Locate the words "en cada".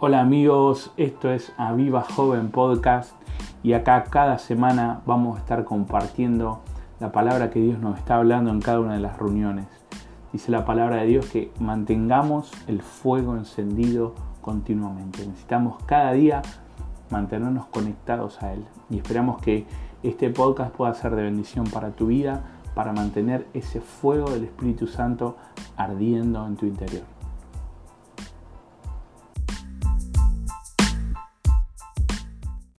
8.52-8.78